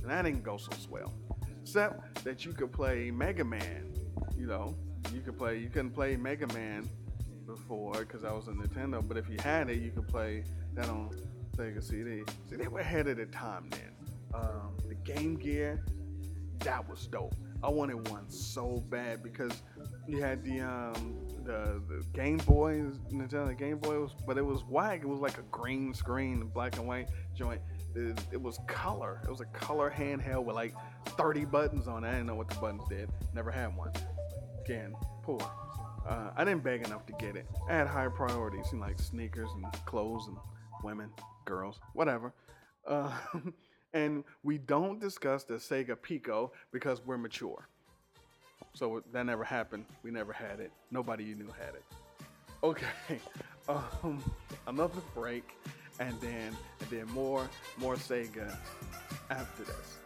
[0.00, 1.12] and that didn't go so swell.
[1.60, 3.92] Except that you could play Mega Man.
[4.38, 4.74] You know,
[5.12, 5.58] you could play.
[5.58, 6.88] You couldn't play Mega Man
[7.46, 9.06] before because that was a Nintendo.
[9.06, 11.10] But if you had it, you could play that on
[11.58, 12.22] Sega CD.
[12.48, 13.90] See, they were ahead of the time then.
[14.32, 15.84] Um, the Game Gear,
[16.60, 17.34] that was dope.
[17.64, 19.62] I wanted one so bad because
[20.06, 24.64] you had the um the, the Game Boy, Nintendo Game Boy, was, but it was
[24.64, 25.00] whack.
[25.02, 27.60] It was like a green screen, black and white joint.
[27.94, 29.20] It, it was color.
[29.24, 30.74] It was a color handheld with like
[31.06, 32.08] 30 buttons on it.
[32.08, 33.10] I didn't know what the buttons did.
[33.34, 33.92] Never had one.
[34.64, 35.40] Again, poor.
[36.08, 37.46] Uh, I didn't beg enough to get it.
[37.68, 40.36] I had higher priorities, like sneakers and clothes and
[40.82, 41.10] women,
[41.44, 42.34] girls, whatever.
[42.86, 43.10] Uh,
[43.94, 47.68] and we don't discuss the Sega Pico because we're mature.
[48.74, 49.86] So that never happened.
[50.02, 50.72] We never had it.
[50.90, 51.84] Nobody you knew had it.
[52.62, 53.20] Okay,
[53.68, 54.22] um,
[54.66, 55.48] another break,
[56.00, 58.56] and then and then more more Sega
[59.30, 59.98] after this.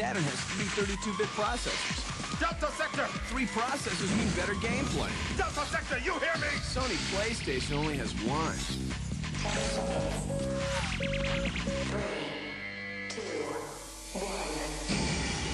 [0.00, 2.40] Saturn has three 32-bit processors.
[2.40, 3.04] Delta Sector.
[3.28, 5.10] Three processors mean better gameplay.
[5.36, 6.48] Delta Sector, you hear me?
[6.64, 8.56] Sony PlayStation only has one.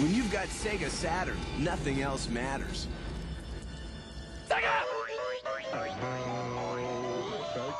[0.00, 2.86] When you've got Sega Saturn, nothing else matters.
[4.48, 4.62] Back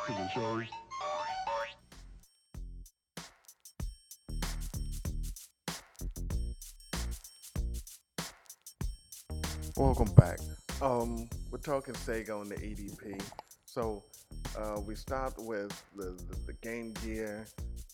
[0.05, 0.86] to the show.
[9.77, 10.39] Welcome back.
[10.81, 13.21] Um, we're talking Sega on the EDP.
[13.65, 14.03] So
[14.57, 17.45] uh, we stopped with the, the, the Game Gear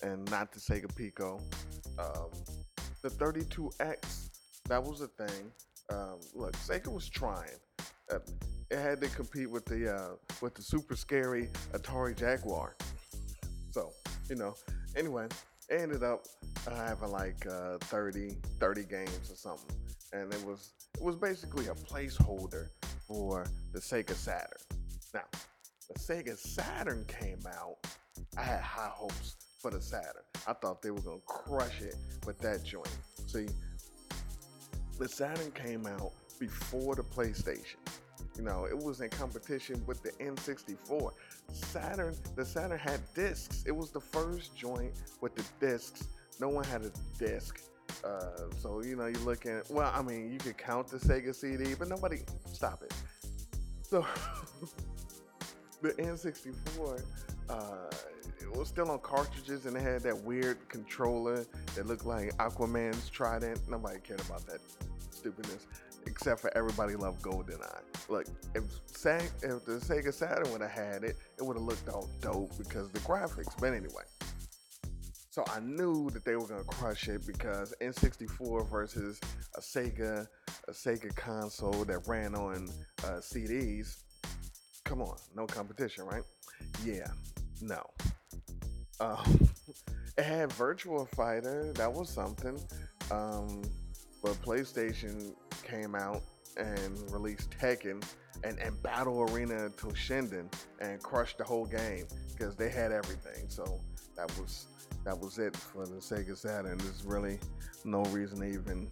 [0.02, 1.42] and not the Sega Pico.
[2.00, 2.30] Um,
[3.02, 4.30] the 32X,
[4.70, 5.52] that was a thing.
[5.90, 7.60] Um, look, Sega was trying.
[8.10, 8.20] Uh,
[8.72, 12.78] it had to compete with the uh, with the super scary Atari Jaguar.
[13.72, 13.92] So
[14.30, 14.56] you know.
[14.96, 15.28] Anyway,
[15.70, 16.28] ended up
[16.66, 19.76] uh, having like uh, 30 30 games or something,
[20.14, 22.70] and it was it was basically a placeholder
[23.08, 24.60] for the Sega Saturn.
[25.14, 25.24] Now,
[25.90, 27.78] the Sega Saturn came out.
[28.38, 30.24] I had high hopes for the Saturn.
[30.48, 31.96] I thought they were gonna crush it
[32.26, 32.98] with that joint.
[33.28, 33.48] See,
[35.00, 37.78] the Saturn came out before the PlayStation.
[38.38, 41.12] You know, it was in competition with the N64.
[41.52, 43.64] Saturn, the Saturn had discs.
[43.68, 46.08] It was the first joint with the discs.
[46.40, 47.62] No one had a disc.
[48.04, 49.62] Uh, so you know, you're looking.
[49.70, 52.20] Well, I mean, you could count the Sega CD, but nobody
[52.52, 52.94] stop it.
[53.82, 54.06] So
[55.82, 57.04] the N64,
[57.50, 57.56] uh,
[58.42, 63.10] it was still on cartridges, and it had that weird controller that looked like Aquaman's
[63.10, 63.60] trident.
[63.70, 64.60] Nobody cared about that
[65.12, 65.68] stupidness,
[66.06, 67.82] except for everybody loved GoldenEye.
[68.10, 72.10] Look, if, if the Sega Saturn would have had it, it would have looked all
[72.22, 73.54] dope because the graphics.
[73.60, 74.04] But anyway,
[75.34, 79.20] so I knew that they were gonna crush it because N64 versus
[79.58, 80.28] a Sega,
[80.68, 82.70] a Sega console that ran on
[83.04, 84.04] uh, CDs.
[84.84, 86.22] Come on, no competition, right?
[86.86, 87.08] Yeah,
[87.62, 87.82] no.
[89.00, 89.50] Um,
[90.20, 92.62] it had Virtual Fighter, that was something.
[93.10, 93.64] Um,
[94.22, 96.22] but PlayStation came out
[96.58, 98.04] and released Tekken
[98.44, 103.50] and, and Battle Arena Toshinden and crushed the whole game because they had everything.
[103.50, 103.82] So
[104.16, 104.68] that was
[105.04, 106.78] that was it for the Sega Saturn.
[106.78, 107.40] There's really
[107.84, 108.88] no reason to even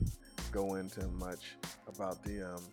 [0.51, 1.55] go into much
[1.87, 2.63] about the um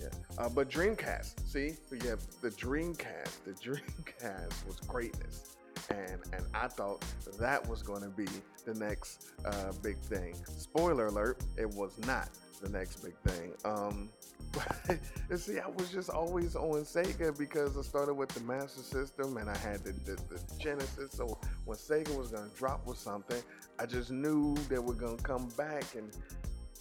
[0.00, 0.08] yeah.
[0.36, 5.56] Uh, but Dreamcast, see, yeah, the Dreamcast, the Dreamcast was greatness,
[5.90, 7.04] and and I thought
[7.38, 8.26] that was going to be
[8.64, 10.34] the next uh, big thing.
[10.44, 12.30] Spoiler alert: it was not
[12.62, 13.52] the next big thing.
[13.64, 14.08] Um,
[14.52, 14.98] but
[15.30, 19.36] you see, I was just always on Sega because I started with the Master System
[19.38, 21.12] and I had the, the, the Genesis.
[21.12, 23.42] So when Sega was going to drop with something,
[23.78, 26.10] I just knew they were going to come back and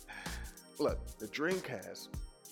[0.80, 1.00] look.
[1.18, 2.10] The Dreamcast,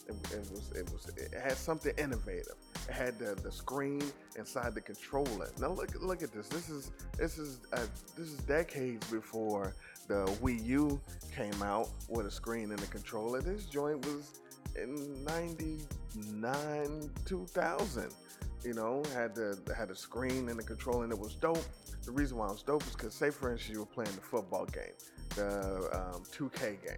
[0.08, 2.56] it, it was it was it had something innovative.
[2.90, 4.02] Had the, the screen
[4.38, 5.50] inside the controller.
[5.60, 6.48] Now look look at this.
[6.48, 7.86] This is this is uh,
[8.18, 9.76] this is decades before
[10.08, 11.00] the Wii U
[11.36, 13.42] came out with a screen and a controller.
[13.42, 14.40] This joint was
[14.76, 18.10] in 99 2000
[18.64, 21.64] you know had the had a screen and the controller and it was dope
[22.06, 24.22] the reason why it was dope is because say for instance you were playing the
[24.22, 24.94] football game
[25.36, 26.98] the um, 2k game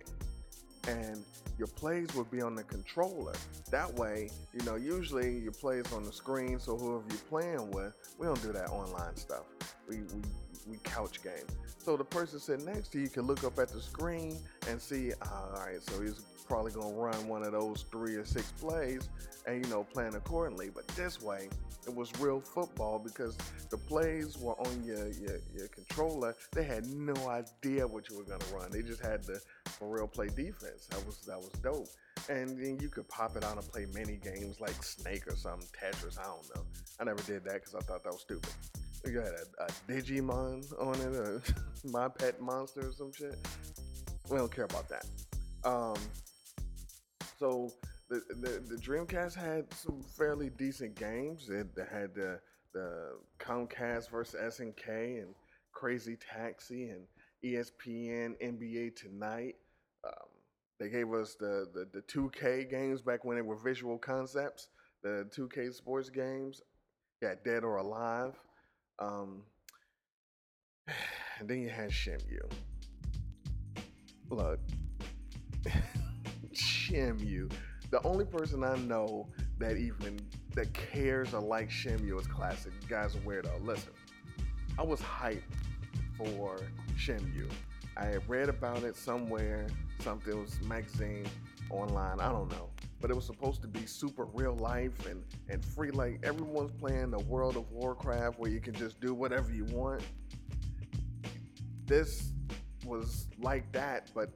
[0.87, 1.23] and
[1.57, 3.33] your plays would be on the controller.
[3.69, 7.93] That way you know usually your plays on the screen so whoever you're playing with
[8.17, 9.43] we don't do that online stuff.
[9.87, 10.21] We we,
[10.67, 11.47] we couch game
[11.83, 14.37] so the person sitting next to you can look up at the screen
[14.69, 16.21] and see all right so he's
[16.51, 19.07] probably to run one of those three or six plays
[19.47, 20.69] and you know plan accordingly.
[20.69, 21.47] But this way
[21.87, 23.37] it was real football because
[23.69, 26.35] the plays were on your your, your controller.
[26.51, 28.69] They had no idea what you were to run.
[28.69, 30.87] They just had to for real play defense.
[30.89, 31.87] That was that was dope.
[32.29, 35.67] And then you could pop it out and play mini games like snake or something
[35.69, 36.63] tetris i don't know.
[36.99, 38.51] I never did that because i thought that was stupid
[39.05, 41.41] you had a, a digimon on it or
[41.85, 43.35] my pet monster or some shit
[44.29, 45.05] we don't care about that
[45.63, 45.95] um
[47.37, 47.71] so
[48.11, 51.49] the, the the Dreamcast had some fairly decent games.
[51.49, 52.39] It had the
[52.73, 55.33] the Capcom versus SNK and
[55.71, 57.05] Crazy Taxi and
[57.43, 59.55] ESPN NBA Tonight.
[60.05, 60.27] Um,
[60.79, 64.67] they gave us the, the the 2K games back when they were visual concepts.
[65.03, 66.61] The 2K sports games.
[67.21, 68.35] Yeah, Dead or Alive.
[68.99, 69.43] Um,
[71.39, 72.51] and then you had Shenmue.
[74.29, 74.59] Look,
[76.53, 77.51] Shenmue.
[77.89, 79.27] The only person I know
[79.57, 80.19] that even
[80.55, 82.71] that cares or likes Shenmue is classic.
[82.81, 83.65] You guys are weirdo.
[83.65, 83.91] Listen,
[84.77, 85.41] I was hyped
[86.17, 86.57] for
[86.97, 87.49] Shenmue.
[87.97, 89.67] I had read about it somewhere,
[89.99, 91.25] something was magazine
[91.69, 92.19] online.
[92.19, 92.69] I don't know,
[93.01, 95.91] but it was supposed to be super real life and and free.
[95.91, 100.03] Like everyone's playing the World of Warcraft where you can just do whatever you want.
[101.85, 102.31] This
[102.85, 104.29] was like that, but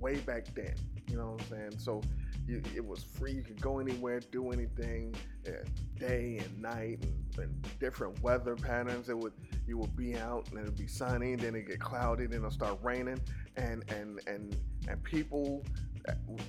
[0.00, 0.74] way back then.
[1.08, 1.78] You know what I'm saying?
[1.78, 2.02] So
[2.46, 3.32] you, it was free.
[3.32, 5.14] You could go anywhere, do anything,
[5.46, 5.50] uh,
[5.98, 9.08] day and night, and, and different weather patterns.
[9.08, 9.32] It would
[9.66, 12.50] you would be out and it'd be sunny, and then it get cloudy, then it'll
[12.50, 13.20] start raining,
[13.56, 14.56] and and and
[14.88, 15.64] and people,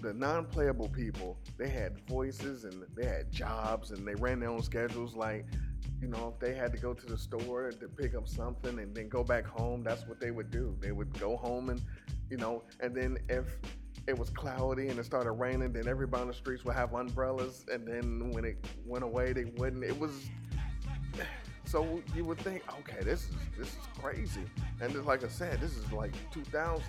[0.02, 4.62] the non-playable people, they had voices and they had jobs and they ran their own
[4.62, 5.16] schedules.
[5.16, 5.46] Like
[6.02, 8.96] you know, if they had to go to the store to pick up something and
[8.96, 10.78] then go back home, that's what they would do.
[10.80, 11.82] They would go home and,
[12.30, 13.46] you know, and then if
[14.08, 17.66] it was cloudy and it started raining, then everybody on the streets would have umbrellas.
[17.72, 19.84] And then when it went away, they wouldn't.
[19.84, 20.30] It was
[21.66, 24.46] so you would think, okay, this is this is crazy.
[24.82, 26.84] And like I said, this is like 2000,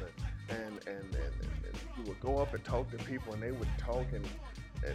[0.50, 3.52] and and and, and, and you would go up and talk to people, and they
[3.52, 4.26] would talk and
[4.84, 4.94] and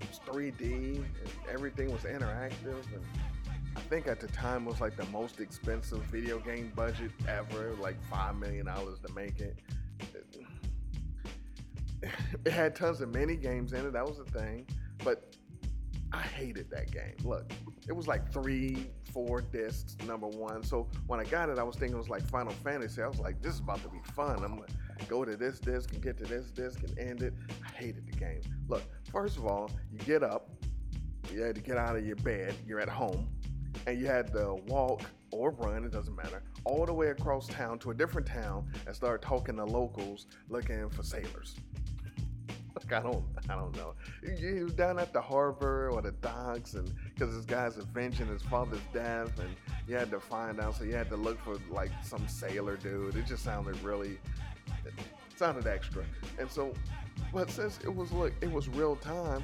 [0.00, 1.06] it was 3D, and
[1.48, 3.04] everything was interactive, and
[3.76, 7.74] I think at the time it was like the most expensive video game budget ever,
[7.80, 9.56] like five million dollars to make it.
[12.46, 13.92] It had tons of mini games in it.
[13.92, 14.66] That was the thing,
[15.04, 15.36] but
[16.12, 17.14] I hated that game.
[17.24, 17.52] Look,
[17.86, 20.62] it was like three, four discs, number one.
[20.62, 23.02] So when I got it, I was thinking it was like Final Fantasy.
[23.02, 24.42] I was like, this is about to be fun.
[24.42, 24.66] I'm gonna
[25.08, 27.34] go to this disc and get to this disc and end it.
[27.64, 28.40] I hated the game.
[28.68, 30.50] Look, first of all, you get up,
[31.32, 33.28] you had to get out of your bed, you're at home,
[33.86, 37.78] and you had to walk or run, it doesn't matter, all the way across town
[37.78, 41.54] to a different town and start talking to locals looking for sailors.
[42.74, 43.94] Like I don't, I don't know.
[44.62, 48.80] Was down at the harbor or the docks, and because this guy's avenging his father's
[48.92, 49.50] death, and
[49.88, 53.16] you had to find out, so you had to look for like some sailor dude.
[53.16, 54.18] It just sounded really,
[55.36, 56.04] sounded extra.
[56.38, 56.72] And so,
[57.32, 59.42] but since it was look, it was real time.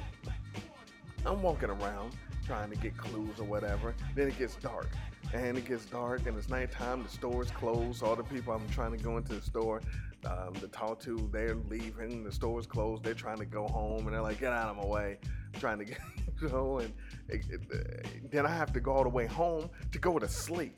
[1.25, 2.15] I'm walking around
[2.45, 3.93] trying to get clues or whatever.
[4.15, 4.89] Then it gets dark.
[5.33, 7.03] And it gets dark and it's nighttime.
[7.03, 8.01] The store is closed.
[8.01, 9.81] All the people I'm trying to go into the store
[10.25, 12.23] um, to talk to, they're leaving.
[12.23, 13.03] The store is closed.
[13.03, 15.17] They're trying to go home and they're like, get out of my way.
[15.53, 15.99] I'm trying to get,
[16.41, 16.93] you know, and
[17.27, 20.75] it, it, then I have to go all the way home to go to sleep.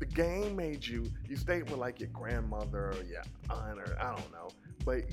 [0.00, 4.16] The game made you, you stayed with like your grandmother or your aunt or I
[4.16, 4.48] don't know,
[4.84, 5.04] but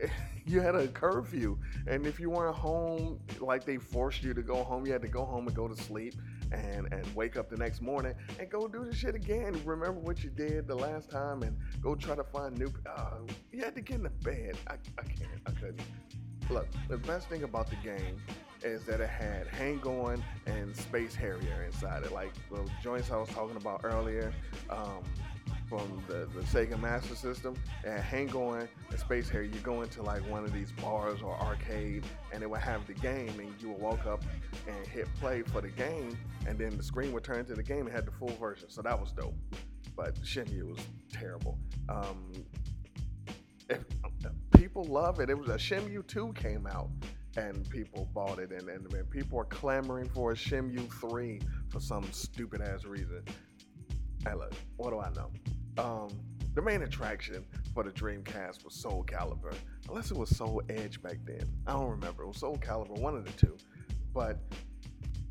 [0.46, 1.58] you had a curfew.
[1.86, 4.86] And if you weren't home like they forced you to go home.
[4.86, 6.14] You had to go home and go to sleep
[6.52, 9.60] and and wake up the next morning and go do the shit again.
[9.64, 13.18] Remember what you did the last time and go try to find new uh,
[13.50, 14.56] you had to get in the bed.
[14.66, 15.80] I, I can't i couldn't.
[16.50, 18.20] Look the best thing about the game
[18.64, 23.16] is that it had hang on and space harrier inside it like the joints i
[23.16, 24.32] was talking about earlier
[24.70, 25.02] um,
[25.72, 30.02] from the, the Sega Master System and Hang On and Space Harrier, you go into
[30.02, 33.70] like one of these bars or arcade and it would have the game and you
[33.70, 34.22] would walk up
[34.66, 37.86] and hit play for the game, and then the screen would turn to the game
[37.86, 38.68] and had the full version.
[38.68, 39.34] So that was dope.
[39.96, 40.78] But Shenmue was
[41.10, 41.58] terrible.
[41.88, 42.32] Um,
[43.70, 43.82] if,
[44.50, 45.30] people love it.
[45.30, 46.90] It was a Shenmue 2 came out
[47.36, 51.80] and people bought it and, and, and people are clamoring for a Shenmue 3 for
[51.80, 53.24] some stupid ass reason.
[54.26, 55.30] Hey look, what do I know?
[55.82, 56.08] Um,
[56.54, 59.54] the main attraction for the Dreamcast was Soul Calibur.
[59.88, 61.48] Unless it was Soul Edge back then.
[61.66, 62.24] I don't remember.
[62.24, 63.56] It was Soul Calibur, one of the two.
[64.12, 64.38] But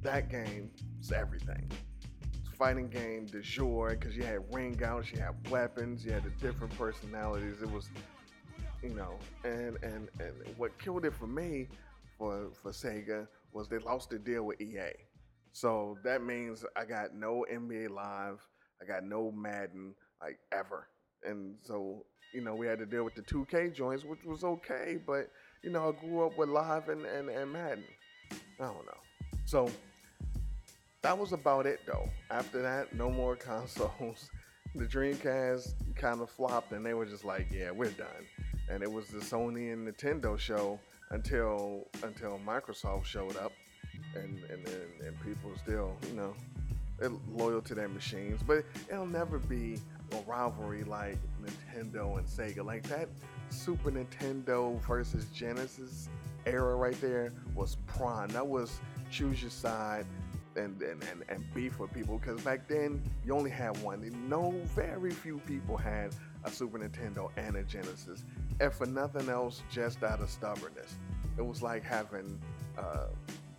[0.02, 1.72] that game was everything.
[2.34, 6.24] It's fighting game de jour because you had ring outs, you had weapons, you had
[6.24, 7.62] the different personalities.
[7.62, 7.90] It was
[8.82, 11.68] you know, and and and what killed it for me
[12.22, 14.92] for for Sega was they lost the deal with EA.
[15.54, 18.40] So that means I got no NBA Live,
[18.80, 20.88] I got no Madden like ever.
[21.24, 25.00] And so, you know, we had to deal with the 2K joints, which was okay,
[25.06, 25.32] but
[25.64, 27.86] you know, I grew up with Live and, and, and Madden.
[28.32, 29.02] I don't know.
[29.46, 29.72] So
[31.02, 32.08] that was about it though.
[32.30, 34.30] After that, no more consoles.
[34.76, 38.28] The Dreamcast kind of flopped and they were just like, yeah, we're done
[38.72, 40.80] and it was the Sony and Nintendo show
[41.12, 43.52] until until Microsoft showed up,
[44.16, 46.34] and and and, and people still you know
[47.30, 49.80] loyal to their machines, but it'll never be
[50.12, 52.64] a rivalry like Nintendo and Sega.
[52.64, 53.10] Like that
[53.50, 56.10] Super Nintendo versus Genesis
[56.46, 58.30] era right there was prime.
[58.30, 60.06] That was choose your side
[60.56, 64.10] and, and, and, and beef with people because back then you only had one.
[64.28, 68.24] No, very few people had a Super Nintendo and a Genesis
[68.62, 70.96] and for nothing else, just out of stubbornness.
[71.38, 72.40] It was like having
[72.78, 73.08] a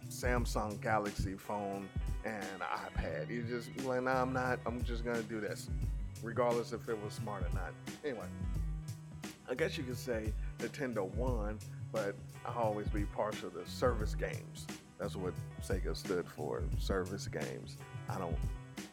[0.08, 1.88] Samsung Galaxy phone
[2.24, 3.28] and an iPad.
[3.28, 4.60] You just like, nah, I'm not.
[4.64, 5.68] I'm just gonna do this,
[6.22, 7.72] regardless if it was smart or not.
[8.04, 8.26] Anyway,
[9.50, 11.58] I guess you could say Nintendo won,
[11.90, 12.14] but
[12.46, 14.66] I'll always be partial to service games.
[14.98, 17.76] That's what Sega stood for, service games.
[18.08, 18.36] I don't,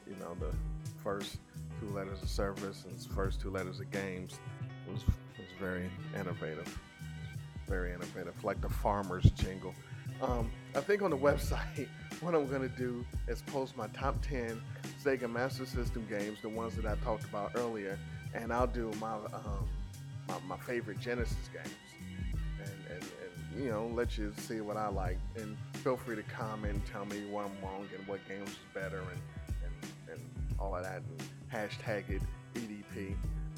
[0.08, 0.56] you know, the
[1.04, 1.38] first
[1.80, 4.40] two letters of service and first two letters of games
[4.92, 5.04] was was
[5.60, 6.80] very innovative.
[7.68, 9.76] Very innovative, like the farmer's jingle.
[10.22, 11.88] Um, I think on the website,
[12.22, 14.62] what I'm going to do is post my top 10
[15.04, 17.98] Sega Master System games, the ones that I talked about earlier,
[18.34, 19.68] and I'll do my um,
[20.28, 21.76] my, my, favorite Genesis games,
[22.60, 26.24] and, and, and, you know let you see what I like, and feel free to
[26.24, 29.22] comment tell me what I'm wrong and what games is better, and
[29.64, 30.30] and, and
[30.60, 32.22] all of that, and hashtag it
[32.56, 33.16] EDP.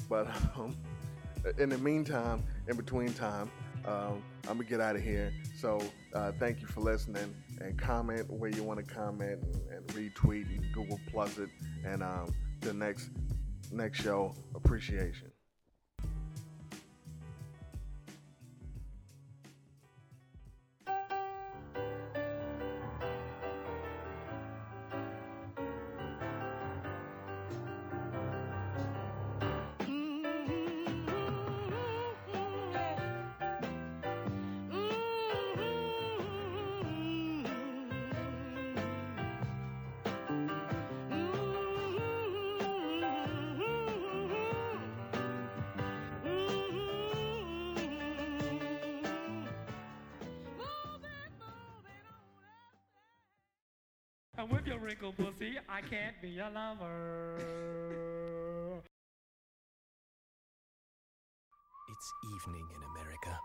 [0.08, 0.76] But um,
[1.58, 3.50] in the meantime, in between time,
[3.84, 5.32] um, I'm gonna get out of here.
[5.56, 5.80] So
[6.14, 10.48] uh, thank you for listening and comment where you want to comment and, and, retweet
[10.48, 11.50] and Google Plus it.
[11.84, 13.10] And um, the next
[13.72, 15.31] next show, appreciation.
[54.52, 57.36] With your wrinkled pussy, I can't be your lover.
[61.88, 63.38] It's evening in America.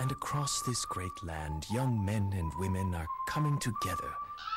[0.00, 4.10] And across this great land, young men and women are coming together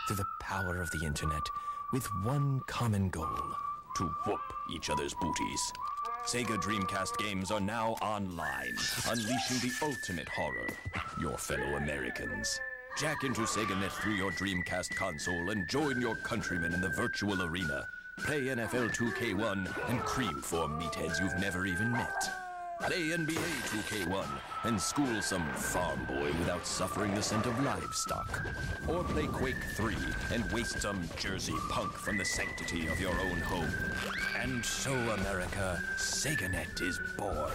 [0.08, 1.44] through the power of the internet
[1.92, 3.56] with one common goal
[3.98, 4.42] to whoop
[4.72, 5.74] each other's booties.
[6.26, 8.76] Sega Dreamcast games are now online,
[9.10, 10.70] unleashing the ultimate horror,
[11.20, 12.60] your fellow Americans.
[12.96, 17.88] Jack into SegaNet through your Dreamcast console and join your countrymen in the virtual arena.
[18.18, 22.30] Play NFL 2K1 and cream for meatheads you've never even met.
[22.82, 23.34] Play NBA
[23.66, 24.26] 2K1
[24.66, 28.44] and school some farm boy without suffering the scent of livestock.
[28.88, 29.96] Or play Quake 3
[30.32, 33.74] and waste some Jersey punk from the sanctity of your own home.
[34.40, 37.54] And so, America, SegaNet is born.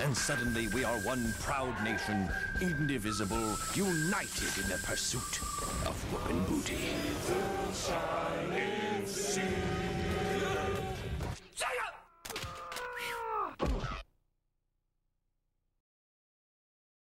[0.00, 2.28] And suddenly we are one proud nation,
[2.60, 5.40] indivisible, united in the pursuit
[5.86, 6.78] of woman booty.